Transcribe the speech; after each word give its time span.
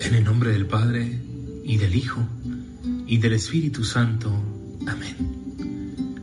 En 0.00 0.14
el 0.14 0.24
nombre 0.24 0.52
del 0.52 0.66
Padre, 0.66 1.20
y 1.64 1.76
del 1.78 1.94
Hijo, 1.94 2.20
y 3.06 3.18
del 3.18 3.32
Espíritu 3.32 3.84
Santo. 3.84 4.30
Amén. 4.86 5.16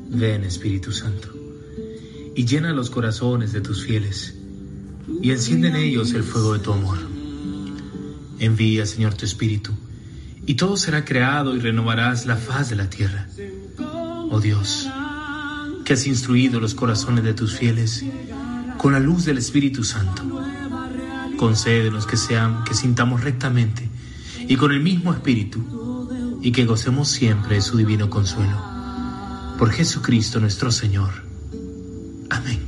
Ven, 0.09 0.43
Espíritu 0.43 0.91
Santo, 0.91 1.29
y 2.35 2.45
llena 2.45 2.73
los 2.73 2.89
corazones 2.89 3.53
de 3.53 3.61
tus 3.61 3.83
fieles, 3.83 4.35
y 5.21 5.31
enciende 5.31 5.69
en 5.69 5.77
ellos 5.77 6.13
el 6.13 6.23
fuego 6.23 6.53
de 6.53 6.59
tu 6.59 6.73
amor. 6.73 6.99
Envía, 8.39 8.85
Señor, 8.85 9.15
tu 9.15 9.25
Espíritu, 9.25 9.71
y 10.45 10.55
todo 10.55 10.77
será 10.77 11.05
creado 11.05 11.55
y 11.55 11.59
renovarás 11.59 12.25
la 12.25 12.35
faz 12.35 12.69
de 12.69 12.75
la 12.75 12.89
tierra. 12.89 13.27
Oh 14.29 14.39
Dios, 14.39 14.89
que 15.85 15.93
has 15.93 16.05
instruido 16.07 16.59
los 16.59 16.75
corazones 16.75 17.23
de 17.23 17.33
tus 17.33 17.55
fieles 17.57 18.03
con 18.77 18.93
la 18.93 18.99
luz 18.99 19.25
del 19.25 19.37
Espíritu 19.37 19.83
Santo. 19.83 20.23
Concédenos 21.41 22.05
que 22.05 22.17
sean, 22.17 22.63
que 22.65 22.75
sintamos 22.75 23.23
rectamente 23.23 23.89
y 24.47 24.57
con 24.57 24.71
el 24.71 24.79
mismo 24.79 25.11
espíritu 25.11 26.37
y 26.39 26.51
que 26.51 26.65
gocemos 26.65 27.09
siempre 27.09 27.55
de 27.55 27.61
su 27.63 27.77
divino 27.77 28.11
consuelo. 28.11 28.61
Por 29.57 29.71
Jesucristo 29.71 30.39
nuestro 30.39 30.71
Señor. 30.71 31.09
Amén. 32.29 32.59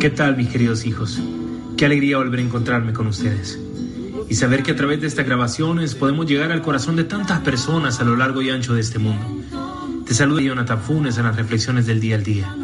¿Qué 0.00 0.08
tal 0.08 0.38
mis 0.38 0.48
queridos 0.48 0.86
hijos? 0.86 1.20
Qué 1.80 1.86
alegría 1.86 2.18
volver 2.18 2.40
a 2.40 2.42
encontrarme 2.42 2.92
con 2.92 3.06
ustedes 3.06 3.58
y 4.28 4.34
saber 4.34 4.62
que 4.62 4.72
a 4.72 4.76
través 4.76 5.00
de 5.00 5.06
estas 5.06 5.24
grabaciones 5.24 5.94
podemos 5.94 6.26
llegar 6.26 6.52
al 6.52 6.60
corazón 6.60 6.94
de 6.94 7.04
tantas 7.04 7.40
personas 7.40 8.00
a 8.00 8.04
lo 8.04 8.16
largo 8.16 8.42
y 8.42 8.50
ancho 8.50 8.74
de 8.74 8.82
este 8.82 8.98
mundo. 8.98 9.26
Te 10.04 10.12
saluda 10.12 10.42
Jonathan 10.42 10.78
Funes 10.78 11.16
en 11.16 11.24
las 11.24 11.36
reflexiones 11.36 11.86
del 11.86 11.98
día 11.98 12.16
al 12.16 12.22
día. 12.22 12.54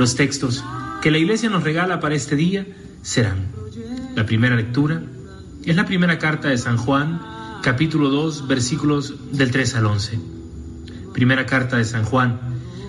Los 0.00 0.16
textos 0.16 0.64
que 1.00 1.12
la 1.12 1.18
iglesia 1.18 1.48
nos 1.48 1.62
regala 1.62 2.00
para 2.00 2.16
este 2.16 2.34
día 2.34 2.66
serán 3.02 3.52
la 4.16 4.26
primera 4.26 4.56
lectura, 4.56 5.00
es 5.64 5.76
la 5.76 5.86
primera 5.86 6.18
carta 6.18 6.48
de 6.48 6.58
San 6.58 6.76
Juan, 6.76 7.20
capítulo 7.62 8.08
2, 8.08 8.48
versículos 8.48 9.14
del 9.30 9.52
3 9.52 9.76
al 9.76 9.86
11. 9.86 10.18
Primera 11.12 11.46
carta 11.46 11.76
de 11.76 11.84
San 11.84 12.02
Juan, 12.02 12.40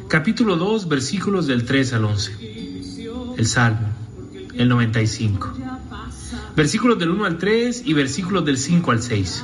capítulo 0.07 0.55
2, 0.55 0.89
versículos 0.89 1.45
del 1.45 1.65
3 1.65 1.93
al 1.93 2.05
11 2.05 2.55
el 3.37 3.45
Salmo, 3.45 3.87
el 4.57 4.69
95. 4.69 5.53
Versículos 6.55 6.99
del 6.99 7.11
1 7.11 7.25
al 7.25 7.37
3 7.37 7.83
y 7.85 7.93
versículos 7.93 8.45
del 8.45 8.57
5 8.57 8.91
al 8.91 9.01
6. 9.01 9.43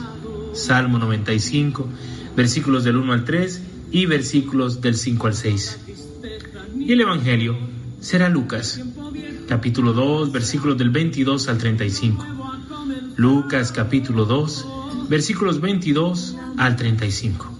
Salmo 0.53 0.99
95, 0.99 1.87
versículos 2.35 2.83
del 2.83 2.97
1 2.97 3.13
al 3.13 3.25
3 3.25 3.61
y 3.91 4.05
versículos 4.05 4.81
del 4.81 4.95
5 4.95 5.27
al 5.27 5.33
6. 5.33 5.79
Y 6.79 6.91
el 6.93 7.01
Evangelio 7.01 7.57
será 7.99 8.29
Lucas, 8.29 8.81
capítulo 9.47 9.93
2, 9.93 10.31
versículos 10.31 10.77
del 10.77 10.89
22 10.89 11.47
al 11.47 11.57
35. 11.57 12.25
Lucas 13.15 13.71
capítulo 13.71 14.25
2, 14.25 14.67
versículos 15.09 15.61
22 15.61 16.35
al 16.57 16.75
35. 16.75 17.51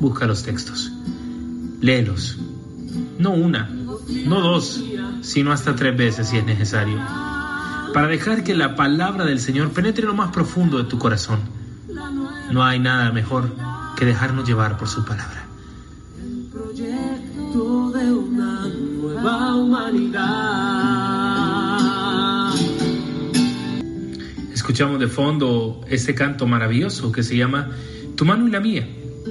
Busca 0.00 0.26
los 0.26 0.42
textos. 0.42 0.92
Léelos. 1.80 2.38
No 3.18 3.32
una, 3.32 3.68
no 4.26 4.40
dos, 4.40 4.82
sino 5.22 5.52
hasta 5.52 5.74
tres 5.74 5.96
veces 5.96 6.28
si 6.28 6.36
es 6.36 6.44
necesario, 6.44 6.98
para 7.94 8.08
dejar 8.08 8.44
que 8.44 8.54
la 8.54 8.76
palabra 8.76 9.24
del 9.24 9.38
Señor 9.38 9.70
penetre 9.70 10.04
lo 10.04 10.14
más 10.14 10.30
profundo 10.32 10.78
de 10.78 10.84
tu 10.84 10.98
corazón. 10.98 11.40
No 12.50 12.64
hay 12.64 12.78
nada 12.78 13.12
mejor 13.12 13.54
que 13.96 14.04
dejarnos 14.04 14.46
llevar 14.46 14.76
por 14.76 14.88
su 14.88 15.04
palabra. 15.04 15.46
El 16.18 16.48
proyecto 16.50 17.90
de 17.92 18.12
una 18.12 18.66
nueva 18.68 19.54
humanidad. 19.54 20.82
Escuchamos 24.52 25.00
de 25.00 25.08
fondo 25.08 25.80
este 25.88 26.14
canto 26.14 26.46
maravilloso 26.46 27.12
que 27.12 27.22
se 27.22 27.36
llama 27.36 27.70
Tu 28.16 28.24
mano 28.24 28.48
y 28.48 28.50
la 28.50 28.60
mía, 28.60 28.86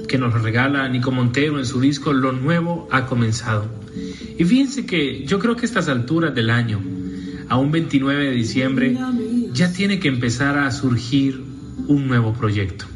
que 0.08 0.18
nos 0.18 0.34
regala 0.40 0.88
Nico 0.88 1.10
Montero 1.10 1.58
en 1.58 1.66
su 1.66 1.80
disco 1.80 2.12
Lo 2.12 2.32
Nuevo 2.32 2.88
ha 2.90 3.06
comenzado. 3.06 3.66
Y 4.38 4.44
fíjense 4.44 4.86
que 4.86 5.24
yo 5.26 5.38
creo 5.38 5.56
que 5.56 5.62
a 5.62 5.64
estas 5.66 5.88
alturas 5.88 6.34
del 6.34 6.50
año, 6.50 6.80
a 7.48 7.56
un 7.58 7.70
29 7.70 8.24
de 8.24 8.30
diciembre, 8.32 8.98
ya 9.52 9.72
tiene 9.72 9.98
que 9.98 10.08
empezar 10.08 10.58
a 10.58 10.70
surgir 10.70 11.42
un 11.86 12.08
nuevo 12.08 12.32
proyecto. 12.32 12.86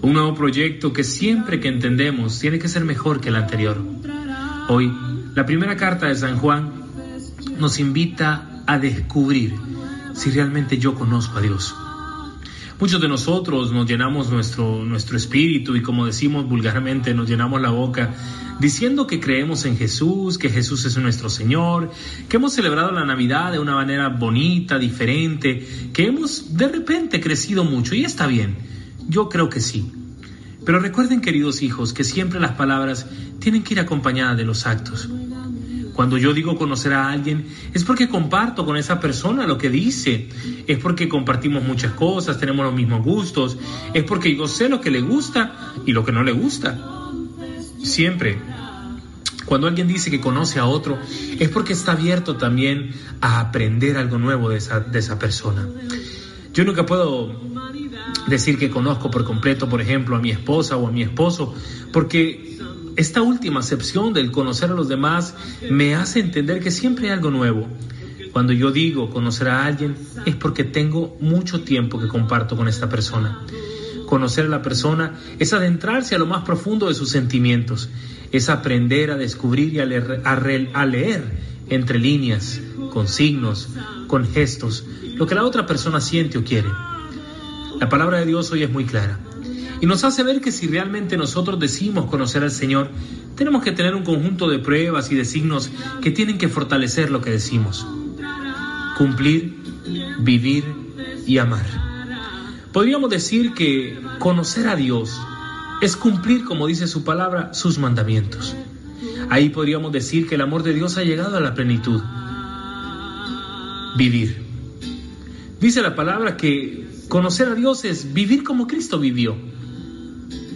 Un 0.00 0.14
nuevo 0.14 0.34
proyecto 0.34 0.92
que 0.92 1.04
siempre 1.04 1.60
que 1.60 1.68
entendemos 1.68 2.38
tiene 2.38 2.58
que 2.58 2.68
ser 2.68 2.84
mejor 2.84 3.20
que 3.20 3.28
el 3.28 3.36
anterior. 3.36 3.82
Hoy, 4.68 4.92
la 5.34 5.44
primera 5.44 5.76
carta 5.76 6.06
de 6.06 6.14
San 6.14 6.38
Juan 6.38 6.72
nos 7.58 7.78
invita 7.80 8.62
a 8.66 8.78
descubrir 8.78 9.54
si 10.14 10.30
realmente 10.30 10.78
yo 10.78 10.94
conozco 10.94 11.38
a 11.38 11.40
Dios. 11.40 11.74
Muchos 12.80 13.00
de 13.00 13.08
nosotros 13.08 13.72
nos 13.72 13.88
llenamos 13.88 14.30
nuestro, 14.30 14.84
nuestro 14.84 15.16
espíritu 15.16 15.74
y 15.74 15.82
como 15.82 16.06
decimos 16.06 16.48
vulgarmente, 16.48 17.12
nos 17.12 17.28
llenamos 17.28 17.60
la 17.60 17.70
boca 17.70 18.14
diciendo 18.60 19.08
que 19.08 19.18
creemos 19.18 19.64
en 19.64 19.76
Jesús, 19.76 20.38
que 20.38 20.48
Jesús 20.48 20.84
es 20.84 20.96
nuestro 20.96 21.28
Señor, 21.28 21.90
que 22.28 22.36
hemos 22.36 22.52
celebrado 22.52 22.92
la 22.92 23.04
Navidad 23.04 23.50
de 23.50 23.58
una 23.58 23.74
manera 23.74 24.08
bonita, 24.10 24.78
diferente, 24.78 25.66
que 25.92 26.06
hemos 26.06 26.56
de 26.56 26.68
repente 26.68 27.20
crecido 27.20 27.64
mucho 27.64 27.96
y 27.96 28.04
está 28.04 28.28
bien. 28.28 28.56
Yo 29.08 29.28
creo 29.28 29.48
que 29.48 29.60
sí. 29.60 29.90
Pero 30.64 30.78
recuerden, 30.78 31.20
queridos 31.20 31.62
hijos, 31.62 31.92
que 31.92 32.04
siempre 32.04 32.38
las 32.38 32.52
palabras 32.52 33.06
tienen 33.40 33.64
que 33.64 33.74
ir 33.74 33.80
acompañadas 33.80 34.36
de 34.36 34.44
los 34.44 34.66
actos. 34.66 35.08
Cuando 35.98 36.16
yo 36.16 36.32
digo 36.32 36.56
conocer 36.56 36.92
a 36.92 37.10
alguien, 37.10 37.48
es 37.74 37.82
porque 37.82 38.08
comparto 38.08 38.64
con 38.64 38.76
esa 38.76 39.00
persona 39.00 39.48
lo 39.48 39.58
que 39.58 39.68
dice, 39.68 40.28
es 40.68 40.78
porque 40.78 41.08
compartimos 41.08 41.64
muchas 41.64 41.90
cosas, 41.94 42.38
tenemos 42.38 42.64
los 42.64 42.72
mismos 42.72 43.02
gustos, 43.02 43.56
es 43.92 44.04
porque 44.04 44.36
yo 44.36 44.46
sé 44.46 44.68
lo 44.68 44.80
que 44.80 44.92
le 44.92 45.00
gusta 45.00 45.74
y 45.86 45.90
lo 45.90 46.04
que 46.04 46.12
no 46.12 46.22
le 46.22 46.30
gusta. 46.30 46.78
Siempre, 47.82 48.38
cuando 49.44 49.66
alguien 49.66 49.88
dice 49.88 50.08
que 50.08 50.20
conoce 50.20 50.60
a 50.60 50.66
otro, 50.66 50.96
es 51.40 51.48
porque 51.48 51.72
está 51.72 51.94
abierto 51.94 52.36
también 52.36 52.92
a 53.20 53.40
aprender 53.40 53.96
algo 53.96 54.18
nuevo 54.18 54.50
de 54.50 54.58
esa, 54.58 54.78
de 54.78 55.00
esa 55.00 55.18
persona. 55.18 55.66
Yo 56.54 56.64
nunca 56.64 56.86
puedo 56.86 57.34
decir 58.28 58.56
que 58.56 58.70
conozco 58.70 59.10
por 59.10 59.24
completo, 59.24 59.68
por 59.68 59.80
ejemplo, 59.80 60.14
a 60.14 60.20
mi 60.20 60.30
esposa 60.30 60.76
o 60.76 60.86
a 60.86 60.92
mi 60.92 61.02
esposo, 61.02 61.56
porque 61.92 62.56
esta 62.98 63.22
última 63.22 63.60
acepción 63.60 64.12
del 64.12 64.32
conocer 64.32 64.72
a 64.72 64.74
los 64.74 64.88
demás 64.88 65.32
me 65.70 65.94
hace 65.94 66.18
entender 66.18 66.60
que 66.60 66.72
siempre 66.72 67.06
hay 67.06 67.12
algo 67.12 67.30
nuevo. 67.30 67.68
Cuando 68.32 68.52
yo 68.52 68.72
digo 68.72 69.08
conocer 69.08 69.48
a 69.48 69.64
alguien 69.66 69.94
es 70.26 70.34
porque 70.34 70.64
tengo 70.64 71.16
mucho 71.20 71.60
tiempo 71.60 72.00
que 72.00 72.08
comparto 72.08 72.56
con 72.56 72.66
esta 72.66 72.88
persona. 72.88 73.46
Conocer 74.06 74.46
a 74.46 74.48
la 74.48 74.62
persona 74.62 75.16
es 75.38 75.52
adentrarse 75.52 76.16
a 76.16 76.18
lo 76.18 76.26
más 76.26 76.42
profundo 76.42 76.88
de 76.88 76.94
sus 76.94 77.10
sentimientos, 77.10 77.88
es 78.32 78.48
aprender 78.48 79.12
a 79.12 79.16
descubrir 79.16 79.74
y 79.74 79.78
a 79.78 79.86
leer, 79.86 80.20
a 80.24 80.84
leer 80.84 81.22
entre 81.68 82.00
líneas, 82.00 82.60
con 82.92 83.06
signos, 83.06 83.68
con 84.08 84.26
gestos, 84.26 84.84
lo 85.14 85.24
que 85.28 85.36
la 85.36 85.44
otra 85.44 85.66
persona 85.66 86.00
siente 86.00 86.36
o 86.36 86.42
quiere. 86.42 86.68
La 87.78 87.88
palabra 87.88 88.18
de 88.18 88.26
Dios 88.26 88.50
hoy 88.50 88.64
es 88.64 88.70
muy 88.72 88.86
clara. 88.86 89.20
Y 89.80 89.86
nos 89.86 90.04
hace 90.04 90.22
ver 90.22 90.40
que 90.40 90.52
si 90.52 90.66
realmente 90.66 91.16
nosotros 91.16 91.58
decimos 91.58 92.06
conocer 92.06 92.42
al 92.42 92.50
Señor, 92.50 92.90
tenemos 93.36 93.62
que 93.62 93.72
tener 93.72 93.94
un 93.94 94.04
conjunto 94.04 94.48
de 94.48 94.58
pruebas 94.58 95.10
y 95.12 95.14
de 95.14 95.24
signos 95.24 95.70
que 96.02 96.10
tienen 96.10 96.38
que 96.38 96.48
fortalecer 96.48 97.10
lo 97.10 97.20
que 97.20 97.30
decimos. 97.30 97.86
Cumplir, 98.96 99.56
vivir 100.20 100.64
y 101.26 101.38
amar. 101.38 101.66
Podríamos 102.72 103.10
decir 103.10 103.54
que 103.54 103.98
conocer 104.18 104.68
a 104.68 104.76
Dios 104.76 105.20
es 105.80 105.96
cumplir, 105.96 106.44
como 106.44 106.66
dice 106.66 106.86
su 106.88 107.04
palabra, 107.04 107.54
sus 107.54 107.78
mandamientos. 107.78 108.56
Ahí 109.30 109.50
podríamos 109.50 109.92
decir 109.92 110.26
que 110.26 110.34
el 110.34 110.40
amor 110.40 110.62
de 110.62 110.74
Dios 110.74 110.96
ha 110.96 111.04
llegado 111.04 111.36
a 111.36 111.40
la 111.40 111.54
plenitud. 111.54 112.02
Vivir. 113.96 114.42
Dice 115.60 115.82
la 115.82 115.94
palabra 115.94 116.36
que 116.36 116.86
conocer 117.08 117.48
a 117.48 117.54
Dios 117.54 117.84
es 117.84 118.12
vivir 118.12 118.44
como 118.44 118.66
Cristo 118.66 118.98
vivió 118.98 119.36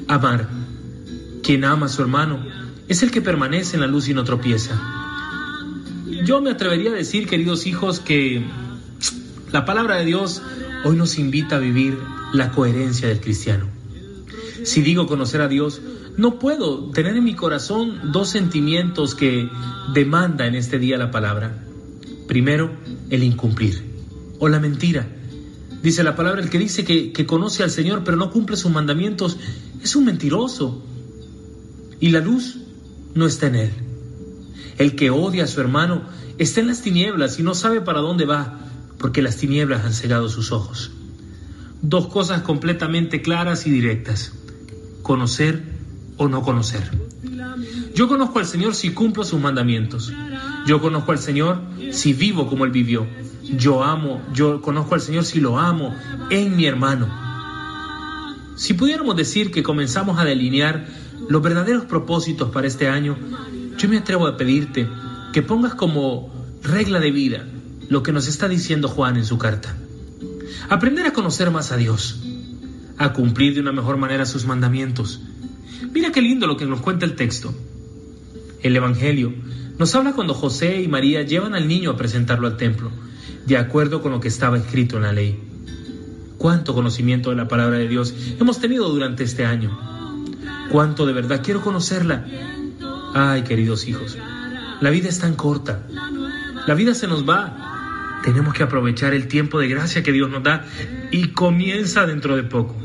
amar. 0.08 0.48
Quien 1.42 1.64
ama 1.64 1.86
a 1.86 1.88
su 1.88 2.02
hermano 2.02 2.44
es 2.88 3.02
el 3.02 3.10
que 3.10 3.22
permanece 3.22 3.76
en 3.76 3.80
la 3.80 3.86
luz 3.86 4.08
y 4.08 4.14
no 4.14 4.24
tropieza. 4.24 4.80
Yo 6.24 6.40
me 6.40 6.50
atrevería 6.50 6.90
a 6.90 6.94
decir, 6.94 7.26
queridos 7.26 7.66
hijos, 7.66 8.00
que 8.00 8.44
la 9.50 9.64
palabra 9.64 9.96
de 9.96 10.04
Dios 10.04 10.42
hoy 10.84 10.96
nos 10.96 11.18
invita 11.18 11.56
a 11.56 11.60
vivir 11.60 11.98
la 12.32 12.52
coherencia 12.52 13.08
del 13.08 13.20
cristiano. 13.20 13.66
Si 14.64 14.82
digo 14.82 15.06
conocer 15.06 15.40
a 15.40 15.48
Dios, 15.48 15.80
no 16.16 16.38
puedo 16.38 16.90
tener 16.90 17.16
en 17.16 17.24
mi 17.24 17.34
corazón 17.34 18.12
dos 18.12 18.28
sentimientos 18.28 19.14
que 19.14 19.48
demanda 19.94 20.46
en 20.46 20.54
este 20.54 20.78
día 20.78 20.98
la 20.98 21.10
palabra. 21.10 21.64
Primero, 22.28 22.70
el 23.10 23.22
incumplir 23.24 23.82
o 24.38 24.48
la 24.48 24.60
mentira. 24.60 25.08
Dice 25.82 26.04
la 26.04 26.14
palabra, 26.14 26.40
el 26.40 26.50
que 26.50 26.58
dice 26.58 26.84
que, 26.84 27.12
que 27.12 27.26
conoce 27.26 27.62
al 27.62 27.70
Señor 27.70 28.02
pero 28.04 28.16
no 28.16 28.30
cumple 28.30 28.56
sus 28.56 28.70
mandamientos 28.70 29.38
es 29.82 29.96
un 29.96 30.04
mentiroso. 30.04 30.82
Y 32.00 32.10
la 32.10 32.20
luz 32.20 32.58
no 33.14 33.26
está 33.26 33.48
en 33.48 33.56
él. 33.56 33.70
El 34.78 34.96
que 34.96 35.10
odia 35.10 35.44
a 35.44 35.48
su 35.48 35.60
hermano 35.60 36.02
está 36.38 36.60
en 36.60 36.68
las 36.68 36.82
tinieblas 36.82 37.38
y 37.38 37.42
no 37.42 37.54
sabe 37.54 37.80
para 37.80 38.00
dónde 38.00 38.24
va, 38.24 38.60
porque 38.98 39.22
las 39.22 39.36
tinieblas 39.36 39.84
han 39.84 39.92
cegado 39.92 40.28
sus 40.28 40.52
ojos. 40.52 40.92
Dos 41.82 42.06
cosas 42.06 42.42
completamente 42.42 43.22
claras 43.22 43.66
y 43.66 43.70
directas. 43.70 44.32
Conocer 45.02 45.62
o 46.16 46.28
no 46.28 46.42
conocer. 46.42 47.11
Yo 47.94 48.08
conozco 48.08 48.38
al 48.38 48.46
Señor 48.46 48.74
si 48.74 48.92
cumplo 48.92 49.24
sus 49.24 49.40
mandamientos. 49.40 50.12
Yo 50.66 50.80
conozco 50.80 51.12
al 51.12 51.18
Señor 51.18 51.60
si 51.90 52.12
vivo 52.12 52.48
como 52.48 52.64
Él 52.64 52.70
vivió. 52.70 53.06
Yo 53.42 53.84
amo, 53.84 54.22
yo 54.32 54.62
conozco 54.62 54.94
al 54.94 55.00
Señor 55.00 55.24
si 55.24 55.40
lo 55.40 55.58
amo 55.58 55.94
en 56.30 56.56
mi 56.56 56.64
hermano. 56.64 57.08
Si 58.56 58.74
pudiéramos 58.74 59.16
decir 59.16 59.50
que 59.50 59.62
comenzamos 59.62 60.18
a 60.18 60.24
delinear 60.24 60.86
los 61.28 61.42
verdaderos 61.42 61.84
propósitos 61.84 62.50
para 62.50 62.66
este 62.66 62.88
año, 62.88 63.16
yo 63.76 63.88
me 63.88 63.98
atrevo 63.98 64.26
a 64.26 64.36
pedirte 64.36 64.88
que 65.32 65.42
pongas 65.42 65.74
como 65.74 66.32
regla 66.62 67.00
de 67.00 67.10
vida 67.10 67.44
lo 67.88 68.02
que 68.02 68.12
nos 68.12 68.28
está 68.28 68.48
diciendo 68.48 68.88
Juan 68.88 69.16
en 69.16 69.24
su 69.24 69.38
carta. 69.38 69.76
Aprender 70.68 71.06
a 71.06 71.12
conocer 71.12 71.50
más 71.50 71.72
a 71.72 71.76
Dios, 71.76 72.22
a 72.96 73.12
cumplir 73.12 73.54
de 73.54 73.60
una 73.60 73.72
mejor 73.72 73.96
manera 73.96 74.24
sus 74.24 74.46
mandamientos. 74.46 75.20
Mira 75.92 76.12
qué 76.12 76.22
lindo 76.22 76.46
lo 76.46 76.56
que 76.56 76.64
nos 76.64 76.80
cuenta 76.80 77.04
el 77.04 77.16
texto. 77.16 77.52
El 78.62 78.76
Evangelio 78.76 79.32
nos 79.78 79.94
habla 79.94 80.12
cuando 80.12 80.34
José 80.34 80.80
y 80.82 80.88
María 80.88 81.22
llevan 81.22 81.54
al 81.54 81.66
niño 81.66 81.90
a 81.90 81.96
presentarlo 81.96 82.46
al 82.46 82.56
templo 82.56 82.90
de 83.46 83.56
acuerdo 83.56 84.02
con 84.02 84.12
lo 84.12 84.20
que 84.20 84.28
estaba 84.28 84.56
escrito 84.56 84.96
en 84.96 85.02
la 85.02 85.12
ley. 85.12 85.38
Cuánto 86.38 86.74
conocimiento 86.74 87.30
de 87.30 87.36
la 87.36 87.48
palabra 87.48 87.78
de 87.78 87.88
Dios 87.88 88.14
hemos 88.40 88.60
tenido 88.60 88.88
durante 88.88 89.24
este 89.24 89.44
año. 89.44 89.78
Cuánto 90.70 91.06
de 91.06 91.12
verdad 91.12 91.42
quiero 91.42 91.60
conocerla. 91.60 92.24
Ay, 93.14 93.42
queridos 93.42 93.86
hijos, 93.86 94.16
la 94.80 94.90
vida 94.90 95.08
es 95.08 95.18
tan 95.18 95.34
corta. 95.34 95.86
La 96.66 96.74
vida 96.74 96.94
se 96.94 97.06
nos 97.06 97.28
va. 97.28 98.20
Tenemos 98.24 98.54
que 98.54 98.62
aprovechar 98.62 99.14
el 99.14 99.26
tiempo 99.26 99.58
de 99.58 99.68
gracia 99.68 100.02
que 100.02 100.12
Dios 100.12 100.30
nos 100.30 100.42
da 100.42 100.64
y 101.10 101.28
comienza 101.28 102.06
dentro 102.06 102.36
de 102.36 102.44
poco. 102.44 102.76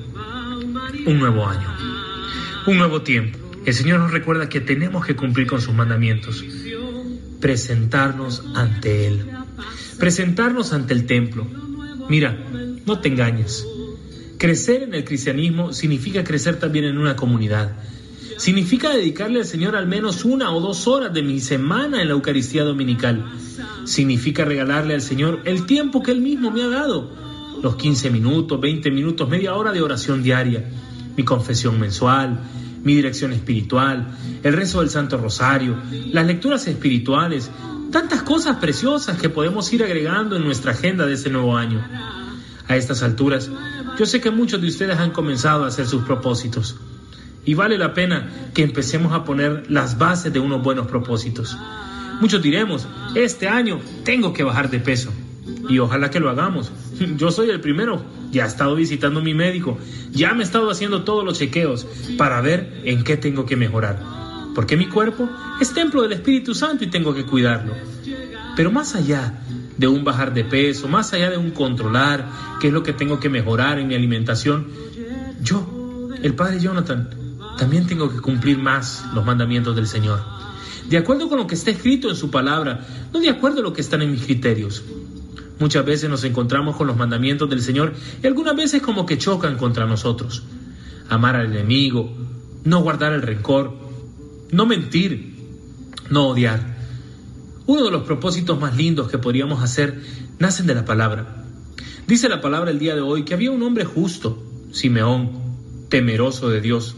Un 1.05 1.19
nuevo 1.19 1.47
año. 1.47 1.67
Un 2.65 2.77
nuevo 2.77 3.01
tiempo. 3.01 3.46
El 3.67 3.73
Señor 3.75 3.99
nos 3.99 4.11
recuerda 4.11 4.49
que 4.49 4.61
tenemos 4.61 5.05
que 5.05 5.15
cumplir 5.15 5.45
con 5.45 5.61
sus 5.61 5.75
mandamientos. 5.75 6.43
Presentarnos 7.39 8.43
ante 8.55 9.07
Él 9.07 9.25
presentarnos 9.97 10.73
ante 10.73 10.93
el 10.93 11.05
templo. 11.05 11.45
Mira, 12.09 12.37
no 12.85 12.99
te 12.99 13.09
engañes. 13.09 13.65
Crecer 14.37 14.83
en 14.83 14.93
el 14.93 15.03
cristianismo 15.03 15.73
significa 15.73 16.23
crecer 16.23 16.59
también 16.59 16.85
en 16.85 16.97
una 16.97 17.15
comunidad. 17.15 17.71
Significa 18.37 18.91
dedicarle 18.91 19.39
al 19.39 19.45
Señor 19.45 19.75
al 19.75 19.87
menos 19.87 20.23
una 20.23 20.51
o 20.51 20.61
dos 20.61 20.87
horas 20.87 21.11
de 21.13 21.23
mi 21.23 21.39
semana 21.39 22.01
en 22.01 22.07
la 22.07 22.13
Eucaristía 22.13 22.63
Dominical. 22.63 23.25
Significa 23.85 24.45
regalarle 24.45 24.93
al 24.93 25.01
Señor 25.01 25.41
el 25.45 25.65
tiempo 25.65 26.03
que 26.03 26.11
Él 26.11 26.21
mismo 26.21 26.51
me 26.51 26.61
ha 26.61 26.67
dado. 26.67 27.09
Los 27.63 27.75
15 27.77 28.11
minutos, 28.11 28.61
20 28.61 28.91
minutos, 28.91 29.27
media 29.27 29.55
hora 29.55 29.71
de 29.71 29.81
oración 29.81 30.21
diaria. 30.21 30.69
Mi 31.17 31.23
confesión 31.23 31.79
mensual, 31.79 32.39
mi 32.83 32.95
dirección 32.95 33.33
espiritual, 33.33 34.07
el 34.43 34.53
rezo 34.53 34.81
del 34.81 34.89
Santo 34.89 35.17
Rosario, 35.17 35.77
las 36.11 36.25
lecturas 36.25 36.67
espirituales, 36.67 37.49
tantas 37.91 38.23
cosas 38.23 38.57
preciosas 38.57 39.17
que 39.17 39.29
podemos 39.29 39.71
ir 39.73 39.83
agregando 39.83 40.35
en 40.35 40.43
nuestra 40.43 40.71
agenda 40.71 41.05
de 41.05 41.13
este 41.13 41.29
nuevo 41.29 41.55
año. 41.57 41.83
A 42.67 42.75
estas 42.75 43.01
alturas, 43.03 43.49
yo 43.97 44.05
sé 44.05 44.19
que 44.19 44.31
muchos 44.31 44.61
de 44.61 44.67
ustedes 44.67 44.97
han 44.97 45.11
comenzado 45.11 45.63
a 45.63 45.67
hacer 45.67 45.87
sus 45.87 46.03
propósitos 46.03 46.75
y 47.45 47.53
vale 47.53 47.77
la 47.77 47.93
pena 47.93 48.29
que 48.53 48.63
empecemos 48.63 49.13
a 49.13 49.23
poner 49.23 49.71
las 49.71 49.97
bases 49.97 50.33
de 50.33 50.39
unos 50.39 50.61
buenos 50.61 50.87
propósitos. 50.87 51.57
Muchos 52.19 52.41
diremos, 52.41 52.87
este 53.15 53.47
año 53.47 53.79
tengo 54.03 54.33
que 54.33 54.43
bajar 54.43 54.69
de 54.69 54.79
peso 54.79 55.13
y 55.69 55.79
ojalá 55.79 56.09
que 56.09 56.19
lo 56.19 56.29
hagamos. 56.29 56.71
Yo 57.17 57.31
soy 57.31 57.49
el 57.49 57.61
primero, 57.61 58.03
ya 58.31 58.45
he 58.45 58.47
estado 58.47 58.75
visitando 58.75 59.19
a 59.19 59.23
mi 59.23 59.33
médico, 59.33 59.77
ya 60.11 60.33
me 60.33 60.41
he 60.41 60.45
estado 60.45 60.69
haciendo 60.69 61.03
todos 61.03 61.23
los 61.23 61.39
chequeos 61.39 61.87
para 62.17 62.41
ver 62.41 62.81
en 62.85 63.03
qué 63.03 63.17
tengo 63.17 63.45
que 63.45 63.55
mejorar 63.55 64.17
porque 64.57 64.75
mi 64.75 64.87
cuerpo 64.87 65.29
es 65.61 65.71
templo 65.71 66.01
del 66.01 66.13
Espíritu 66.13 66.55
Santo 66.55 66.83
y 66.83 66.87
tengo 66.87 67.13
que 67.13 67.27
cuidarlo. 67.27 67.75
Pero 68.55 68.71
más 68.71 68.95
allá 68.95 69.39
de 69.77 69.87
un 69.87 70.03
bajar 70.03 70.33
de 70.33 70.43
peso, 70.43 70.87
más 70.87 71.13
allá 71.13 71.29
de 71.29 71.37
un 71.37 71.51
controlar 71.51 72.27
qué 72.59 72.69
es 72.69 72.73
lo 72.73 72.81
que 72.81 72.91
tengo 72.91 73.19
que 73.19 73.29
mejorar 73.29 73.77
en 73.77 73.87
mi 73.87 73.93
alimentación, 73.93 74.65
yo, 75.43 76.09
el 76.23 76.33
Padre 76.33 76.59
Jonathan, 76.59 77.07
también 77.59 77.85
tengo 77.85 78.11
que 78.11 78.19
cumplir 78.19 78.57
más 78.57 79.05
los 79.13 79.23
mandamientos 79.23 79.75
del 79.75 79.85
Señor. 79.85 80.23
De 80.89 80.97
acuerdo 80.97 81.29
con 81.29 81.37
lo 81.37 81.45
que 81.45 81.53
está 81.53 81.69
escrito 81.69 82.09
en 82.09 82.15
su 82.15 82.31
palabra, 82.31 82.83
no 83.13 83.19
de 83.19 83.29
acuerdo 83.29 83.59
a 83.59 83.61
lo 83.61 83.73
que 83.73 83.81
están 83.81 84.01
en 84.01 84.11
mis 84.11 84.23
criterios. 84.23 84.83
Muchas 85.59 85.85
veces 85.85 86.09
nos 86.09 86.23
encontramos 86.23 86.75
con 86.75 86.87
los 86.87 86.97
mandamientos 86.97 87.49
del 87.49 87.61
Señor 87.61 87.93
y 88.21 88.27
algunas 88.27 88.55
veces 88.55 88.81
como 88.81 89.05
que 89.05 89.17
chocan 89.17 89.57
contra 89.57 89.85
nosotros. 89.85 90.43
Amar 91.09 91.35
al 91.35 91.47
enemigo, 91.47 92.11
no 92.63 92.81
guardar 92.81 93.13
el 93.13 93.21
rencor, 93.21 93.73
no 94.51 94.65
mentir, 94.65 95.35
no 96.09 96.27
odiar. 96.27 96.77
Uno 97.65 97.85
de 97.85 97.91
los 97.91 98.03
propósitos 98.03 98.59
más 98.59 98.77
lindos 98.77 99.09
que 99.09 99.17
podríamos 99.17 99.63
hacer 99.63 100.01
nacen 100.39 100.67
de 100.67 100.75
la 100.75 100.85
palabra. 100.85 101.43
Dice 102.07 102.29
la 102.29 102.39
palabra 102.39 102.71
el 102.71 102.79
día 102.79 102.95
de 102.95 103.01
hoy 103.01 103.23
que 103.23 103.33
había 103.33 103.51
un 103.51 103.63
hombre 103.63 103.83
justo, 103.83 104.41
Simeón, 104.71 105.31
temeroso 105.89 106.49
de 106.49 106.61
Dios, 106.61 106.95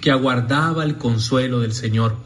que 0.00 0.10
aguardaba 0.10 0.84
el 0.84 0.96
consuelo 0.96 1.60
del 1.60 1.72
Señor, 1.72 2.16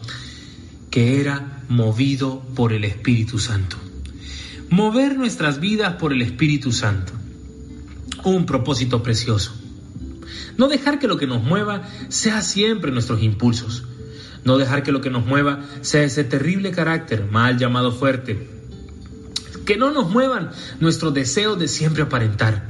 que 0.91 1.21
era 1.21 1.63
movido 1.69 2.43
por 2.55 2.73
el 2.73 2.85
Espíritu 2.85 3.39
Santo. 3.39 3.77
Mover 4.73 5.19
nuestras 5.19 5.61
vidas 5.61 5.97
por 5.97 6.15
el 6.15 6.23
Espíritu 6.23 6.73
Santo. 6.73 7.13
Un 8.25 8.47
propósito 8.47 9.03
precioso. 9.03 9.55
No 10.57 10.67
dejar 10.67 10.99
que 10.99 11.09
lo 11.09 11.19
que 11.19 11.27
nos 11.27 11.43
mueva 11.43 11.83
sea 12.09 12.41
siempre 12.41 12.91
nuestros 12.91 13.23
impulsos. 13.23 13.85
No 14.47 14.57
dejar 14.57 14.83
que 14.83 14.91
lo 14.91 15.03
que 15.03 15.11
nos 15.11 15.27
mueva 15.27 15.61
sea 15.83 16.05
ese 16.05 16.25
terrible 16.25 16.71
carácter 16.71 17.27
mal 17.31 17.59
llamado 17.59 17.93
fuerte. 17.93 18.49
Que 19.67 19.77
no 19.77 19.91
nos 19.91 20.09
muevan 20.09 20.53
nuestros 20.81 21.13
deseos 21.13 21.59
de 21.59 21.69
siempre 21.69 22.05
aparentar. 22.05 22.67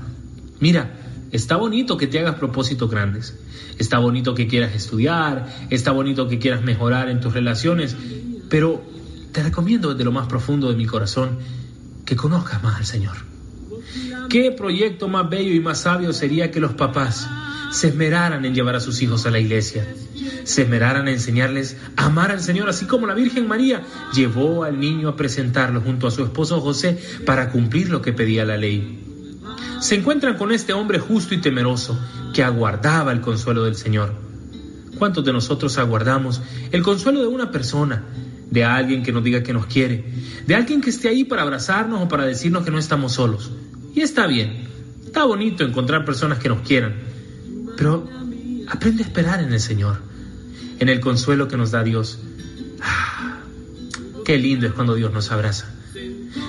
Mira, 0.58 0.98
está 1.30 1.54
bonito 1.54 1.98
que 1.98 2.08
te 2.08 2.18
hagas 2.18 2.34
propósitos 2.34 2.90
grandes. 2.90 3.38
Está 3.78 4.00
bonito 4.00 4.34
que 4.34 4.48
quieras 4.48 4.74
estudiar. 4.74 5.46
Está 5.70 5.92
bonito 5.92 6.26
que 6.26 6.40
quieras 6.40 6.64
mejorar 6.64 7.08
en 7.10 7.20
tus 7.20 7.32
relaciones. 7.32 7.94
Pero 8.48 8.82
te 9.30 9.44
recomiendo 9.44 9.90
desde 9.90 10.02
lo 10.02 10.10
más 10.10 10.26
profundo 10.26 10.68
de 10.68 10.74
mi 10.74 10.86
corazón 10.86 11.61
que 12.04 12.16
conozcas 12.16 12.62
más 12.62 12.76
al 12.76 12.86
Señor. 12.86 13.16
¿Qué 14.28 14.50
proyecto 14.52 15.08
más 15.08 15.28
bello 15.28 15.52
y 15.52 15.60
más 15.60 15.82
sabio 15.82 16.12
sería 16.12 16.50
que 16.50 16.60
los 16.60 16.72
papás 16.72 17.28
se 17.72 17.88
esmeraran 17.88 18.44
en 18.44 18.54
llevar 18.54 18.76
a 18.76 18.80
sus 18.80 19.00
hijos 19.02 19.26
a 19.26 19.30
la 19.30 19.40
iglesia, 19.40 19.86
se 20.44 20.62
esmeraran 20.62 21.08
en 21.08 21.14
enseñarles 21.14 21.76
a 21.96 22.06
amar 22.06 22.30
al 22.30 22.40
Señor, 22.40 22.68
así 22.68 22.84
como 22.84 23.06
la 23.06 23.14
Virgen 23.14 23.48
María 23.48 23.82
llevó 24.14 24.64
al 24.64 24.78
niño 24.78 25.08
a 25.08 25.16
presentarlo 25.16 25.80
junto 25.80 26.06
a 26.06 26.10
su 26.10 26.22
esposo 26.22 26.60
José 26.60 26.98
para 27.24 27.50
cumplir 27.50 27.88
lo 27.88 28.02
que 28.02 28.12
pedía 28.12 28.44
la 28.44 28.56
ley. 28.58 28.98
Se 29.80 29.94
encuentran 29.96 30.36
con 30.36 30.52
este 30.52 30.72
hombre 30.72 30.98
justo 30.98 31.34
y 31.34 31.40
temeroso 31.40 31.98
que 32.34 32.44
aguardaba 32.44 33.10
el 33.12 33.20
consuelo 33.20 33.64
del 33.64 33.74
Señor. 33.74 34.14
¿Cuántos 34.98 35.24
de 35.24 35.32
nosotros 35.32 35.78
aguardamos 35.78 36.42
el 36.70 36.82
consuelo 36.82 37.20
de 37.20 37.26
una 37.26 37.50
persona, 37.50 38.04
de 38.52 38.64
alguien 38.64 39.02
que 39.02 39.12
nos 39.12 39.24
diga 39.24 39.42
que 39.42 39.54
nos 39.54 39.64
quiere, 39.64 40.04
de 40.46 40.54
alguien 40.54 40.82
que 40.82 40.90
esté 40.90 41.08
ahí 41.08 41.24
para 41.24 41.40
abrazarnos 41.40 42.02
o 42.02 42.08
para 42.08 42.26
decirnos 42.26 42.64
que 42.64 42.70
no 42.70 42.78
estamos 42.78 43.12
solos? 43.12 43.50
Y 43.94 44.02
está 44.02 44.26
bien, 44.26 44.68
está 45.06 45.24
bonito 45.24 45.64
encontrar 45.64 46.04
personas 46.04 46.38
que 46.38 46.50
nos 46.50 46.60
quieran, 46.60 46.94
pero 47.78 48.06
aprende 48.68 49.02
a 49.02 49.06
esperar 49.06 49.42
en 49.42 49.54
el 49.54 49.60
Señor, 49.60 50.02
en 50.78 50.90
el 50.90 51.00
consuelo 51.00 51.48
que 51.48 51.56
nos 51.56 51.70
da 51.70 51.82
Dios. 51.82 52.18
Ah, 52.82 53.40
qué 54.22 54.36
lindo 54.36 54.66
es 54.66 54.72
cuando 54.74 54.94
Dios 54.94 55.12
nos 55.14 55.32
abraza. 55.32 55.72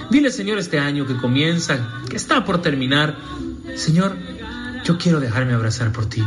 Dile, 0.09 0.29
Señor, 0.29 0.57
este 0.59 0.79
año 0.79 1.07
que 1.07 1.15
comienza, 1.15 2.01
que 2.09 2.17
está 2.17 2.43
por 2.43 2.61
terminar, 2.61 3.17
Señor, 3.75 4.17
yo 4.83 4.97
quiero 4.97 5.19
dejarme 5.19 5.53
abrazar 5.53 5.91
por 5.91 6.07
ti. 6.07 6.23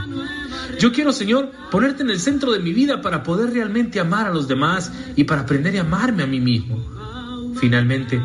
Yo 0.78 0.92
quiero, 0.92 1.12
Señor, 1.12 1.50
ponerte 1.70 2.02
en 2.02 2.10
el 2.10 2.20
centro 2.20 2.52
de 2.52 2.58
mi 2.58 2.72
vida 2.72 3.00
para 3.00 3.22
poder 3.22 3.52
realmente 3.52 4.00
amar 4.00 4.26
a 4.26 4.32
los 4.32 4.48
demás 4.48 4.92
y 5.14 5.25
para 5.25 5.42
aprender 5.42 5.76
a 5.78 5.80
amarme 5.80 6.22
a 6.22 6.26
mí 6.26 6.40
mismo. 6.40 7.54
Finalmente, 7.58 8.20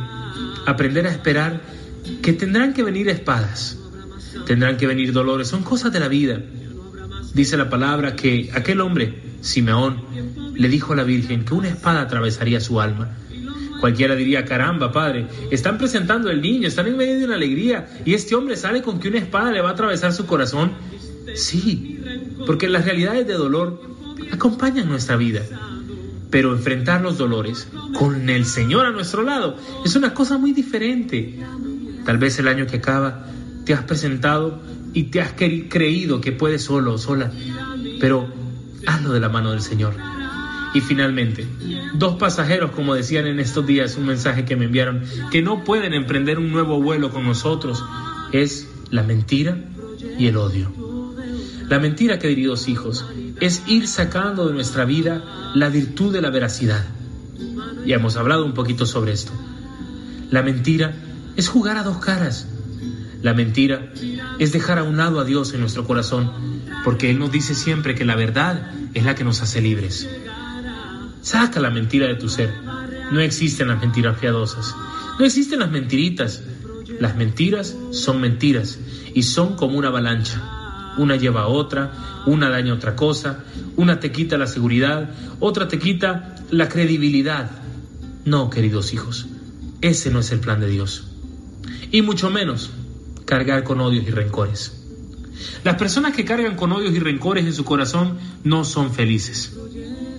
aprender 0.65 1.07
a 1.07 1.11
esperar 1.11 1.61
que 2.21 2.33
tendrán 2.33 2.73
que 2.73 2.83
venir 2.83 3.07
espadas, 3.09 3.77
tendrán 4.45 4.77
que 4.77 4.87
venir 4.87 5.13
dolores, 5.13 5.47
son 5.47 5.63
cosas 5.63 5.93
de 5.93 5.99
la 5.99 6.07
vida. 6.07 6.41
Dice 7.33 7.55
la 7.55 7.69
palabra 7.69 8.15
que 8.15 8.51
aquel 8.53 8.81
hombre, 8.81 9.21
Simeón, 9.41 10.03
le 10.55 10.67
dijo 10.67 10.93
a 10.93 10.95
la 10.97 11.03
Virgen 11.03 11.45
que 11.45 11.53
una 11.53 11.69
espada 11.69 12.01
atravesaría 12.01 12.59
su 12.59 12.81
alma. 12.81 13.15
Cualquiera 13.81 14.15
diría, 14.15 14.45
caramba, 14.45 14.91
padre, 14.91 15.25
están 15.49 15.79
presentando 15.79 16.29
el 16.29 16.39
niño, 16.39 16.67
están 16.67 16.85
en 16.85 16.95
medio 16.95 17.17
de 17.17 17.25
una 17.25 17.35
alegría 17.35 17.89
y 18.05 18.13
este 18.13 18.35
hombre 18.35 18.55
sale 18.55 18.83
con 18.83 18.99
que 18.99 19.07
una 19.07 19.17
espada 19.17 19.51
le 19.51 19.59
va 19.59 19.69
a 19.69 19.73
atravesar 19.73 20.13
su 20.13 20.27
corazón. 20.27 20.71
Sí, 21.33 21.99
porque 22.45 22.69
las 22.69 22.85
realidades 22.85 23.25
de 23.25 23.33
dolor 23.33 23.81
acompañan 24.31 24.87
nuestra 24.87 25.17
vida. 25.17 25.41
Pero 26.29 26.53
enfrentar 26.53 27.01
los 27.01 27.17
dolores 27.17 27.67
con 27.97 28.29
el 28.29 28.45
Señor 28.45 28.85
a 28.85 28.91
nuestro 28.91 29.23
lado 29.23 29.57
es 29.83 29.95
una 29.95 30.13
cosa 30.13 30.37
muy 30.37 30.53
diferente. 30.53 31.39
Tal 32.05 32.19
vez 32.19 32.37
el 32.37 32.47
año 32.47 32.67
que 32.67 32.77
acaba 32.77 33.25
te 33.65 33.73
has 33.73 33.83
presentado 33.83 34.61
y 34.93 35.05
te 35.05 35.21
has 35.21 35.33
creído 35.33 36.21
que 36.21 36.31
puedes 36.31 36.61
solo 36.61 36.93
o 36.93 36.97
sola, 36.99 37.31
pero 37.99 38.27
hazlo 38.85 39.11
de 39.11 39.19
la 39.19 39.29
mano 39.29 39.51
del 39.51 39.61
Señor. 39.61 40.10
Y 40.73 40.81
finalmente, 40.81 41.45
dos 41.93 42.15
pasajeros, 42.15 42.71
como 42.71 42.95
decían 42.95 43.27
en 43.27 43.39
estos 43.39 43.65
días, 43.65 43.97
un 43.97 44.05
mensaje 44.05 44.45
que 44.45 44.55
me 44.55 44.65
enviaron, 44.65 45.03
que 45.29 45.41
no 45.41 45.63
pueden 45.63 45.93
emprender 45.93 46.39
un 46.39 46.51
nuevo 46.51 46.81
vuelo 46.81 47.11
con 47.11 47.25
nosotros, 47.25 47.83
es 48.31 48.69
la 48.89 49.03
mentira 49.03 49.57
y 50.17 50.27
el 50.27 50.37
odio. 50.37 50.71
La 51.67 51.79
mentira, 51.79 52.19
queridos 52.19 52.67
hijos, 52.67 53.05
es 53.39 53.63
ir 53.67 53.87
sacando 53.87 54.47
de 54.47 54.53
nuestra 54.53 54.85
vida 54.85 55.51
la 55.55 55.69
virtud 55.69 56.13
de 56.13 56.21
la 56.21 56.29
veracidad. 56.29 56.85
Ya 57.85 57.95
hemos 57.95 58.17
hablado 58.17 58.45
un 58.45 58.53
poquito 58.53 58.85
sobre 58.85 59.13
esto. 59.13 59.31
La 60.29 60.43
mentira 60.43 60.93
es 61.35 61.49
jugar 61.49 61.77
a 61.77 61.83
dos 61.83 61.97
caras. 61.97 62.47
La 63.21 63.33
mentira 63.33 63.91
es 64.39 64.51
dejar 64.51 64.79
a 64.79 64.83
un 64.83 64.97
lado 64.97 65.19
a 65.19 65.23
Dios 65.23 65.53
en 65.53 65.61
nuestro 65.61 65.85
corazón, 65.85 66.31
porque 66.83 67.09
Él 67.09 67.19
nos 67.19 67.31
dice 67.31 67.55
siempre 67.55 67.95
que 67.95 68.05
la 68.05 68.15
verdad 68.15 68.71
es 68.93 69.03
la 69.03 69.15
que 69.15 69.23
nos 69.23 69.41
hace 69.41 69.61
libres. 69.61 70.09
Saca 71.21 71.59
la 71.59 71.69
mentira 71.69 72.07
de 72.07 72.15
tu 72.15 72.29
ser. 72.29 72.51
No 73.11 73.19
existen 73.19 73.67
las 73.67 73.79
mentiras 73.79 74.17
piadosas. 74.19 74.75
No 75.19 75.25
existen 75.25 75.59
las 75.59 75.69
mentiritas. 75.69 76.41
Las 76.99 77.15
mentiras 77.15 77.75
son 77.91 78.19
mentiras 78.19 78.79
y 79.13 79.23
son 79.23 79.55
como 79.55 79.77
una 79.77 79.89
avalancha. 79.89 80.93
Una 80.97 81.15
lleva 81.15 81.41
a 81.41 81.47
otra, 81.47 82.23
una 82.25 82.49
daña 82.49 82.73
a 82.73 82.75
otra 82.75 82.95
cosa, 82.95 83.43
una 83.77 83.99
te 83.99 84.11
quita 84.11 84.37
la 84.37 84.47
seguridad, 84.47 85.09
otra 85.39 85.67
te 85.67 85.79
quita 85.79 86.35
la 86.49 86.67
credibilidad. 86.67 87.49
No, 88.25 88.49
queridos 88.49 88.93
hijos, 88.93 89.27
ese 89.79 90.11
no 90.11 90.19
es 90.19 90.31
el 90.31 90.39
plan 90.39 90.59
de 90.59 90.67
Dios. 90.67 91.07
Y 91.91 92.01
mucho 92.01 92.29
menos 92.29 92.71
cargar 93.25 93.63
con 93.63 93.79
odios 93.79 94.05
y 94.05 94.11
rencores. 94.11 94.83
Las 95.63 95.75
personas 95.75 96.13
que 96.13 96.25
cargan 96.25 96.55
con 96.55 96.71
odios 96.71 96.93
y 96.93 96.99
rencores 96.99 97.45
en 97.45 97.53
su 97.53 97.63
corazón 97.63 98.17
no 98.43 98.65
son 98.65 98.91
felices 98.91 99.57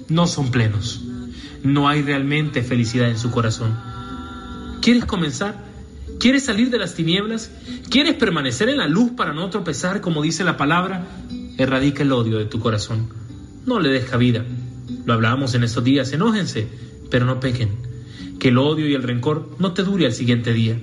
no 0.08 0.26
son 0.26 0.50
plenos. 0.50 1.02
No 1.62 1.88
hay 1.88 2.02
realmente 2.02 2.62
felicidad 2.62 3.08
en 3.08 3.18
su 3.18 3.30
corazón. 3.30 3.76
¿Quieres 4.80 5.04
comenzar? 5.04 5.64
¿Quieres 6.18 6.44
salir 6.44 6.70
de 6.70 6.78
las 6.78 6.94
tinieblas? 6.94 7.50
¿Quieres 7.88 8.14
permanecer 8.14 8.68
en 8.68 8.78
la 8.78 8.88
luz 8.88 9.12
para 9.12 9.32
no 9.32 9.48
tropezar, 9.50 10.00
como 10.00 10.22
dice 10.22 10.44
la 10.44 10.56
palabra? 10.56 11.06
Erradica 11.58 12.02
el 12.02 12.12
odio 12.12 12.38
de 12.38 12.46
tu 12.46 12.60
corazón. 12.60 13.08
No 13.66 13.80
le 13.80 13.90
des 13.90 14.04
cabida. 14.04 14.44
Lo 15.04 15.12
hablábamos 15.12 15.54
en 15.54 15.64
estos 15.64 15.84
días. 15.84 16.12
Enójense, 16.12 16.68
pero 17.10 17.26
no 17.26 17.40
pequen. 17.40 17.70
Que 18.38 18.48
el 18.48 18.58
odio 18.58 18.88
y 18.88 18.94
el 18.94 19.02
rencor 19.02 19.54
no 19.58 19.72
te 19.72 19.82
dure 19.82 20.06
al 20.06 20.12
siguiente 20.12 20.52
día. 20.52 20.80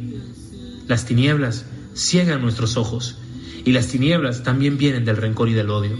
Las 0.87 1.05
tinieblas 1.05 1.65
ciegan 1.93 2.41
nuestros 2.41 2.77
ojos 2.77 3.17
y 3.65 3.71
las 3.71 3.87
tinieblas 3.87 4.43
también 4.43 4.77
vienen 4.77 5.05
del 5.05 5.17
rencor 5.17 5.49
y 5.49 5.53
del 5.53 5.69
odio. 5.69 5.97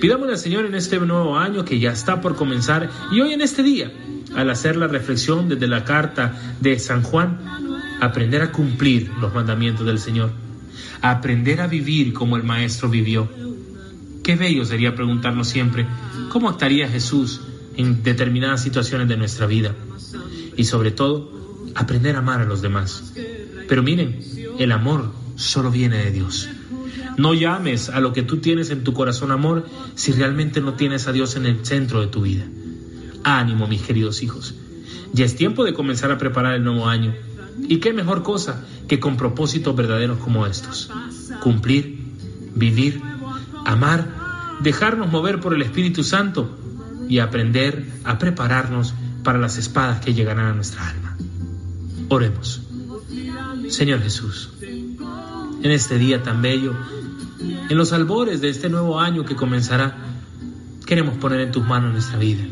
Pidámosle 0.00 0.34
al 0.34 0.38
Señor 0.38 0.66
en 0.66 0.74
este 0.74 0.98
nuevo 0.98 1.38
año 1.38 1.64
que 1.64 1.78
ya 1.78 1.92
está 1.92 2.20
por 2.20 2.36
comenzar 2.36 2.90
y 3.12 3.20
hoy 3.20 3.32
en 3.32 3.40
este 3.40 3.62
día, 3.62 3.92
al 4.34 4.50
hacer 4.50 4.76
la 4.76 4.86
reflexión 4.86 5.48
desde 5.48 5.66
la 5.66 5.84
carta 5.84 6.56
de 6.60 6.78
San 6.78 7.02
Juan, 7.02 7.38
aprender 8.00 8.42
a 8.42 8.52
cumplir 8.52 9.10
los 9.20 9.32
mandamientos 9.34 9.86
del 9.86 9.98
Señor, 9.98 10.32
aprender 11.00 11.60
a 11.60 11.66
vivir 11.66 12.12
como 12.12 12.36
el 12.36 12.42
Maestro 12.42 12.88
vivió. 12.88 13.28
Qué 14.22 14.36
bello 14.36 14.64
sería 14.64 14.94
preguntarnos 14.94 15.48
siempre 15.48 15.86
cómo 16.30 16.48
actuaría 16.48 16.88
Jesús 16.88 17.40
en 17.76 18.02
determinadas 18.02 18.62
situaciones 18.62 19.08
de 19.08 19.16
nuestra 19.16 19.46
vida 19.46 19.74
y 20.56 20.64
sobre 20.64 20.90
todo 20.90 21.30
aprender 21.74 22.16
a 22.16 22.20
amar 22.20 22.40
a 22.40 22.44
los 22.44 22.62
demás. 22.62 23.12
Pero 23.68 23.82
miren, 23.82 24.20
el 24.58 24.72
amor 24.72 25.12
solo 25.36 25.70
viene 25.70 25.98
de 25.98 26.10
Dios. 26.10 26.48
No 27.16 27.34
llames 27.34 27.88
a 27.88 28.00
lo 28.00 28.12
que 28.12 28.22
tú 28.22 28.38
tienes 28.38 28.70
en 28.70 28.84
tu 28.84 28.92
corazón 28.92 29.30
amor 29.30 29.66
si 29.94 30.12
realmente 30.12 30.60
no 30.60 30.74
tienes 30.74 31.06
a 31.06 31.12
Dios 31.12 31.36
en 31.36 31.46
el 31.46 31.64
centro 31.64 32.00
de 32.00 32.08
tu 32.08 32.22
vida. 32.22 32.44
Ánimo, 33.22 33.68
mis 33.68 33.82
queridos 33.82 34.22
hijos. 34.22 34.54
Ya 35.12 35.24
es 35.24 35.36
tiempo 35.36 35.64
de 35.64 35.74
comenzar 35.74 36.10
a 36.10 36.18
preparar 36.18 36.54
el 36.54 36.64
nuevo 36.64 36.88
año. 36.88 37.14
¿Y 37.68 37.78
qué 37.78 37.92
mejor 37.92 38.22
cosa 38.22 38.64
que 38.88 38.98
con 38.98 39.16
propósitos 39.16 39.76
verdaderos 39.76 40.18
como 40.18 40.46
estos? 40.46 40.90
Cumplir, 41.40 42.00
vivir, 42.54 43.00
amar, 43.64 44.08
dejarnos 44.60 45.10
mover 45.10 45.40
por 45.40 45.54
el 45.54 45.62
Espíritu 45.62 46.02
Santo 46.02 46.58
y 47.08 47.20
aprender 47.20 47.86
a 48.04 48.18
prepararnos 48.18 48.94
para 49.22 49.38
las 49.38 49.56
espadas 49.56 50.00
que 50.00 50.14
llegarán 50.14 50.46
a 50.46 50.54
nuestra 50.54 50.88
alma. 50.88 51.16
Oremos. 52.08 52.62
Señor 53.68 54.02
Jesús, 54.02 54.50
en 54.60 55.70
este 55.70 55.96
día 55.98 56.22
tan 56.22 56.42
bello, 56.42 56.74
en 57.68 57.76
los 57.76 57.92
albores 57.92 58.40
de 58.40 58.48
este 58.48 58.68
nuevo 58.68 59.00
año 59.00 59.24
que 59.24 59.36
comenzará, 59.36 59.96
queremos 60.86 61.16
poner 61.16 61.40
en 61.40 61.52
tus 61.52 61.64
manos 61.64 61.92
nuestra 61.92 62.18
vida. 62.18 62.44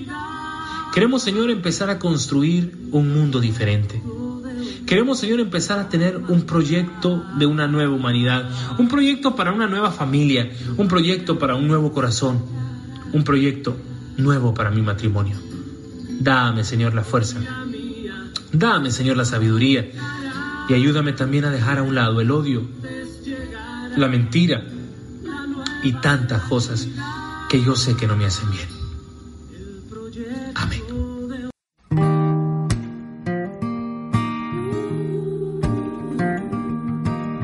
Queremos, 0.92 1.22
Señor, 1.22 1.50
empezar 1.50 1.90
a 1.90 1.99
construir 1.99 2.88
un 2.92 3.12
mundo 3.14 3.40
diferente. 3.40 4.02
Queremos, 4.87 5.18
Señor, 5.18 5.40
empezar 5.40 5.78
a 5.78 5.88
tener 5.88 6.16
un 6.16 6.42
proyecto 6.42 7.25
de 7.38 7.46
una 7.46 7.66
nueva 7.66 7.94
humanidad, 7.94 8.50
un 8.78 8.88
proyecto 8.88 9.37
para 9.37 9.52
una 9.52 9.66
nueva 9.66 9.90
familia, 9.90 10.50
un 10.76 10.88
proyecto 10.88 11.38
para 11.38 11.54
un 11.54 11.66
nuevo 11.66 11.92
corazón, 11.92 12.42
un 13.12 13.25
proyecto 13.25 13.76
nuevo 14.18 14.52
para 14.52 14.70
mi 14.70 14.82
matrimonio. 14.82 15.37
Dame, 16.20 16.64
Señor, 16.64 16.94
la 16.94 17.04
fuerza. 17.04 17.38
Dame, 18.52 18.90
Señor, 18.90 19.16
la 19.16 19.25
sabiduría. 19.25 19.88
Y 20.68 20.75
ayúdame 20.75 21.12
también 21.12 21.44
a 21.44 21.50
dejar 21.50 21.78
a 21.78 21.82
un 21.82 21.94
lado 21.94 22.20
el 22.20 22.30
odio, 22.30 22.62
la 23.96 24.08
mentira 24.08 24.62
y 25.83 25.93
tantas 25.95 26.43
cosas 26.43 26.89
que 27.49 27.62
yo 27.62 27.75
sé 27.75 27.97
que 27.97 28.07
no 28.07 28.17
me 28.17 28.25
hacen 28.25 28.51
bien. 28.51 28.69
Amén. 30.55 30.83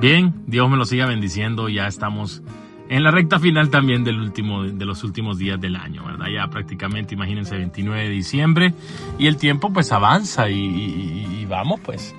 Bien, 0.01 0.45
Dios 0.47 0.71
me 0.71 0.77
lo 0.77 0.85
siga 0.85 1.07
bendiciendo. 1.07 1.69
Ya 1.69 1.89
estamos 1.89 2.43
en 2.89 3.03
la 3.03 3.11
recta 3.11 3.41
final 3.41 3.71
también 3.71 4.05
del 4.05 4.21
último, 4.21 4.63
de 4.63 4.85
los 4.85 5.03
últimos 5.03 5.39
días 5.39 5.61
del 5.61 5.77
año, 5.77 6.05
¿verdad? 6.05 6.27
Ya 6.33 6.49
prácticamente, 6.49 7.15
imagínense, 7.15 7.57
29 7.57 8.05
de 8.05 8.11
diciembre 8.11 8.75
y 9.19 9.27
el 9.27 9.37
tiempo 9.37 9.73
pues 9.73 9.91
avanza 9.91 10.49
y 10.49 11.45
vamos 11.49 11.81
pues 11.81 12.15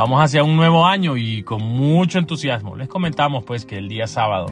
Vamos 0.00 0.22
hacia 0.22 0.44
un 0.44 0.56
nuevo 0.56 0.86
año 0.86 1.16
y 1.16 1.42
con 1.42 1.62
mucho 1.62 2.18
entusiasmo. 2.18 2.76
Les 2.76 2.88
comentamos 2.88 3.44
pues 3.44 3.66
que 3.66 3.76
el 3.76 3.88
día 3.88 4.06
sábado 4.06 4.46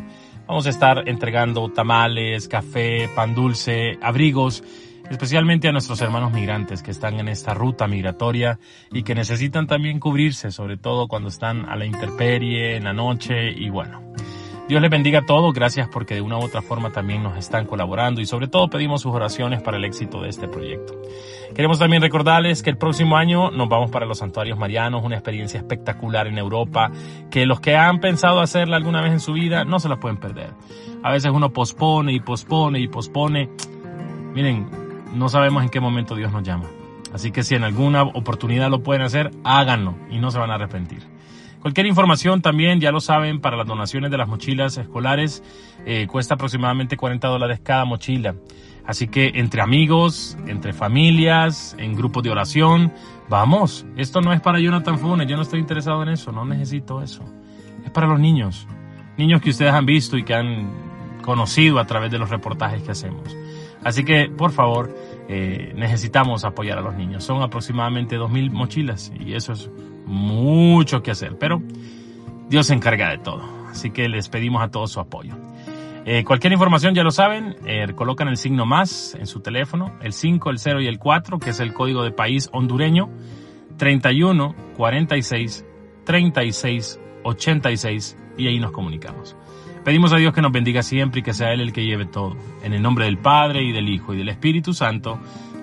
vamos 0.48 0.66
a 0.66 0.70
estar 0.70 1.08
entregando 1.08 1.68
tamales, 1.70 2.48
café, 2.48 3.08
pan 3.14 3.34
dulce, 3.34 3.98
abrigos, 4.00 4.64
especialmente 5.10 5.68
a 5.68 5.72
nuestros 5.72 6.00
hermanos 6.00 6.32
migrantes 6.32 6.82
que 6.82 6.90
están 6.90 7.20
en 7.20 7.28
esta 7.28 7.52
ruta 7.52 7.86
migratoria 7.86 8.58
y 8.90 9.02
que 9.02 9.14
necesitan 9.14 9.66
también 9.66 10.00
cubrirse, 10.00 10.50
sobre 10.50 10.78
todo 10.78 11.06
cuando 11.06 11.28
están 11.28 11.66
a 11.68 11.76
la 11.76 11.84
intemperie, 11.84 12.76
en 12.76 12.84
la 12.84 12.94
noche 12.94 13.50
y 13.50 13.68
bueno. 13.68 14.02
Dios 14.68 14.82
les 14.82 14.90
bendiga 14.90 15.20
a 15.20 15.24
todos, 15.24 15.54
gracias 15.54 15.88
porque 15.88 16.14
de 16.14 16.20
una 16.20 16.36
u 16.36 16.42
otra 16.42 16.60
forma 16.60 16.90
también 16.90 17.22
nos 17.22 17.38
están 17.38 17.64
colaborando 17.64 18.20
y 18.20 18.26
sobre 18.26 18.48
todo 18.48 18.68
pedimos 18.68 19.00
sus 19.00 19.14
oraciones 19.14 19.62
para 19.62 19.78
el 19.78 19.84
éxito 19.86 20.20
de 20.20 20.28
este 20.28 20.46
proyecto. 20.46 20.92
Queremos 21.54 21.78
también 21.78 22.02
recordarles 22.02 22.62
que 22.62 22.68
el 22.68 22.76
próximo 22.76 23.16
año 23.16 23.50
nos 23.50 23.70
vamos 23.70 23.90
para 23.90 24.04
los 24.04 24.18
santuarios 24.18 24.58
marianos, 24.58 25.02
una 25.02 25.14
experiencia 25.14 25.56
espectacular 25.56 26.26
en 26.26 26.36
Europa, 26.36 26.90
que 27.30 27.46
los 27.46 27.60
que 27.60 27.76
han 27.76 28.00
pensado 28.00 28.40
hacerla 28.40 28.76
alguna 28.76 29.00
vez 29.00 29.12
en 29.12 29.20
su 29.20 29.32
vida 29.32 29.64
no 29.64 29.80
se 29.80 29.88
la 29.88 29.96
pueden 29.96 30.18
perder. 30.18 30.50
A 31.02 31.12
veces 31.12 31.32
uno 31.32 31.50
pospone 31.50 32.12
y 32.12 32.20
pospone 32.20 32.78
y 32.78 32.88
pospone. 32.88 33.48
Miren, 34.34 34.68
no 35.14 35.30
sabemos 35.30 35.62
en 35.62 35.70
qué 35.70 35.80
momento 35.80 36.14
Dios 36.14 36.30
nos 36.30 36.42
llama. 36.42 36.66
Así 37.14 37.30
que 37.30 37.42
si 37.42 37.54
en 37.54 37.64
alguna 37.64 38.02
oportunidad 38.02 38.68
lo 38.68 38.82
pueden 38.82 39.00
hacer, 39.00 39.30
háganlo 39.44 39.94
y 40.10 40.18
no 40.18 40.30
se 40.30 40.38
van 40.38 40.50
a 40.50 40.56
arrepentir. 40.56 41.17
Cualquier 41.60 41.86
información 41.86 42.40
también, 42.40 42.80
ya 42.80 42.92
lo 42.92 43.00
saben, 43.00 43.40
para 43.40 43.56
las 43.56 43.66
donaciones 43.66 44.10
de 44.10 44.16
las 44.16 44.28
mochilas 44.28 44.76
escolares 44.76 45.42
eh, 45.84 46.06
cuesta 46.06 46.34
aproximadamente 46.34 46.96
40 46.96 47.26
dólares 47.26 47.60
cada 47.62 47.84
mochila. 47.84 48.34
Así 48.86 49.08
que 49.08 49.32
entre 49.34 49.60
amigos, 49.60 50.38
entre 50.46 50.72
familias, 50.72 51.76
en 51.78 51.94
grupos 51.94 52.22
de 52.22 52.30
oración, 52.30 52.92
vamos, 53.28 53.84
esto 53.96 54.20
no 54.20 54.32
es 54.32 54.40
para 54.40 54.60
Jonathan 54.60 54.98
Funes, 54.98 55.26
yo 55.26 55.36
no 55.36 55.42
estoy 55.42 55.60
interesado 55.60 56.02
en 56.02 56.10
eso, 56.10 56.32
no 56.32 56.44
necesito 56.44 57.02
eso. 57.02 57.22
Es 57.84 57.90
para 57.90 58.06
los 58.06 58.18
niños, 58.18 58.66
niños 59.18 59.42
que 59.42 59.50
ustedes 59.50 59.72
han 59.72 59.84
visto 59.84 60.16
y 60.16 60.22
que 60.22 60.34
han 60.34 60.70
conocido 61.22 61.80
a 61.80 61.84
través 61.86 62.10
de 62.10 62.18
los 62.18 62.30
reportajes 62.30 62.82
que 62.82 62.92
hacemos. 62.92 63.36
Así 63.84 64.04
que, 64.04 64.30
por 64.30 64.52
favor, 64.52 64.96
eh, 65.28 65.74
necesitamos 65.76 66.44
apoyar 66.44 66.78
a 66.78 66.80
los 66.80 66.94
niños. 66.94 67.24
Son 67.24 67.42
aproximadamente 67.42 68.18
2.000 68.18 68.50
mochilas 68.50 69.12
y 69.20 69.34
eso 69.34 69.52
es 69.52 69.70
mucho 70.08 71.02
que 71.02 71.12
hacer, 71.12 71.36
pero 71.38 71.62
Dios 72.48 72.66
se 72.66 72.74
encarga 72.74 73.10
de 73.10 73.18
todo. 73.18 73.42
Así 73.70 73.90
que 73.90 74.08
les 74.08 74.28
pedimos 74.28 74.62
a 74.62 74.70
todos 74.70 74.90
su 74.90 75.00
apoyo. 75.00 75.34
Eh, 76.04 76.24
cualquier 76.24 76.54
información 76.54 76.94
ya 76.94 77.02
lo 77.02 77.10
saben, 77.10 77.56
eh, 77.66 77.86
colocan 77.94 78.28
el 78.28 78.38
signo 78.38 78.64
más 78.64 79.14
en 79.14 79.26
su 79.26 79.40
teléfono, 79.40 79.92
el 80.00 80.14
5, 80.14 80.50
el 80.50 80.58
0 80.58 80.80
y 80.80 80.86
el 80.86 80.98
4, 80.98 81.38
que 81.38 81.50
es 81.50 81.60
el 81.60 81.74
código 81.74 82.02
de 82.02 82.12
país 82.12 82.48
hondureño, 82.52 83.10
31 83.76 84.54
46 84.76 85.66
36 86.04 87.00
86 87.24 88.16
y 88.38 88.46
ahí 88.46 88.58
nos 88.58 88.72
comunicamos. 88.72 89.36
Pedimos 89.84 90.12
a 90.12 90.16
Dios 90.16 90.32
que 90.32 90.40
nos 90.40 90.52
bendiga 90.52 90.82
siempre 90.82 91.20
y 91.20 91.22
que 91.22 91.34
sea 91.34 91.52
Él 91.52 91.60
el 91.60 91.72
que 91.72 91.84
lleve 91.84 92.06
todo. 92.06 92.36
En 92.62 92.72
el 92.72 92.80
nombre 92.80 93.04
del 93.04 93.18
Padre 93.18 93.62
y 93.62 93.72
del 93.72 93.88
Hijo 93.88 94.14
y 94.14 94.16
del 94.16 94.30
Espíritu 94.30 94.72
Santo. 94.72 95.18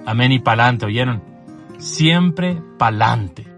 Amén 0.06 0.32
y 0.32 0.40
pa'lante, 0.40 0.86
¿oyeron? 0.86 1.24
Siempre 1.80 2.62
pa'lante. 2.78 3.55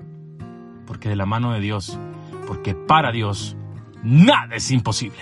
Porque 0.88 1.10
de 1.10 1.16
la 1.16 1.28
mano 1.28 1.54
de 1.54 1.60
Dios, 1.60 2.00
porque 2.48 2.74
para 2.74 3.12
Dios, 3.12 3.56
nada 4.02 4.56
es 4.56 4.72
imposible. 4.72 5.20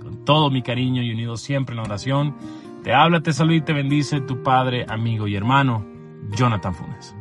Con 0.00 0.24
todo 0.24 0.50
mi 0.50 0.62
cariño 0.62 1.02
y 1.02 1.12
unido 1.12 1.36
siempre 1.36 1.74
en 1.74 1.78
la 1.78 1.82
oración, 1.82 2.34
te 2.82 2.94
habla, 2.94 3.20
te 3.20 3.32
saluda 3.32 3.56
y 3.56 3.60
te 3.62 3.72
bendice 3.72 4.20
tu 4.20 4.42
Padre, 4.42 4.86
amigo 4.88 5.26
y 5.26 5.34
hermano, 5.34 5.84
Jonathan 6.30 6.74
Funes. 6.74 7.16